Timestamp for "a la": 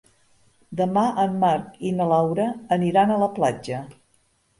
3.13-3.29